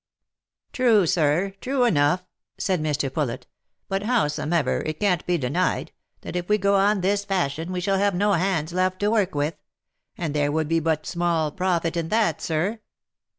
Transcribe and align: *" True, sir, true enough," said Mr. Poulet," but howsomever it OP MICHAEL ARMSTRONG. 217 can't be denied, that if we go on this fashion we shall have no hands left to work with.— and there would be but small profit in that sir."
*" 0.39 0.73
True, 0.73 1.05
sir, 1.05 1.53
true 1.61 1.85
enough," 1.85 2.23
said 2.57 2.81
Mr. 2.81 3.13
Poulet," 3.13 3.45
but 3.87 4.01
howsomever 4.01 4.77
it 4.77 4.95
OP 4.95 4.99
MICHAEL 5.01 5.11
ARMSTRONG. 5.11 5.21
217 5.27 5.27
can't 5.27 5.27
be 5.27 5.37
denied, 5.37 5.91
that 6.21 6.35
if 6.35 6.49
we 6.49 6.57
go 6.57 6.73
on 6.73 7.01
this 7.01 7.23
fashion 7.23 7.71
we 7.71 7.79
shall 7.81 7.99
have 7.99 8.15
no 8.15 8.33
hands 8.33 8.73
left 8.73 8.99
to 9.01 9.11
work 9.11 9.35
with.— 9.35 9.53
and 10.17 10.33
there 10.33 10.51
would 10.51 10.67
be 10.67 10.79
but 10.79 11.05
small 11.05 11.51
profit 11.51 11.95
in 11.95 12.09
that 12.09 12.41
sir." 12.41 12.79